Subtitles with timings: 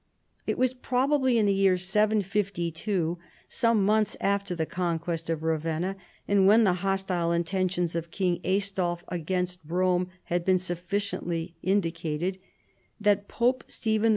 [0.47, 5.95] It was probably in the year 752, some months after the conquest of Ravenna,
[6.27, 12.39] and when the hostile intentions of King Aistulf against Rome had been sufficiently indicated,
[12.99, 14.09] that Pope Stephen II.